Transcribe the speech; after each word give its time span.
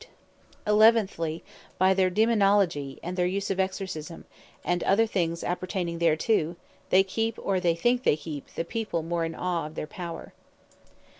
Daemonology 0.01 0.13
And 0.65 0.79
Exorcism 0.81 1.05
Eleventhly, 1.05 1.43
by 1.77 1.93
their 1.93 2.09
Daemonology, 2.09 2.99
and 3.03 3.15
the 3.15 3.29
use 3.29 3.51
of 3.51 3.59
Exorcisme, 3.59 4.25
and 4.63 4.83
other 4.83 5.05
things 5.05 5.43
appertaining 5.43 5.99
thereto, 5.99 6.55
they 6.89 7.03
keep 7.03 7.37
(or 7.37 7.59
thinke 7.59 8.01
they 8.01 8.17
keep) 8.17 8.47
the 8.55 8.65
People 8.65 9.03
more 9.03 9.25
in 9.25 9.35
awe 9.35 9.67
of 9.67 9.75
their 9.75 9.85
Power. 9.85 10.33